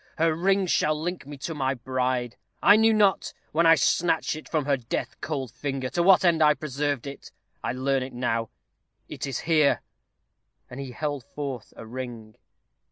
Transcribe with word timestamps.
Her 0.17 0.33
ring 0.33 0.65
shall 0.65 0.99
link 0.99 1.27
me 1.27 1.37
to 1.37 1.53
my 1.53 1.75
bride. 1.75 2.35
I 2.59 2.75
knew 2.75 2.91
not, 2.91 3.35
when 3.51 3.67
I 3.67 3.75
snatched 3.75 4.35
it 4.35 4.49
from 4.49 4.65
her 4.65 4.75
death 4.75 5.21
cold 5.21 5.51
finger, 5.51 5.91
to 5.91 6.01
what 6.01 6.25
end 6.25 6.41
I 6.41 6.55
preserved 6.55 7.05
it. 7.05 7.31
I 7.63 7.73
learn 7.73 8.01
it 8.01 8.11
now. 8.11 8.49
It 9.07 9.27
is 9.27 9.41
here." 9.41 9.83
And 10.71 10.79
he 10.79 10.89
held 10.93 11.23
forth 11.23 11.71
a 11.77 11.85
ring. 11.85 12.33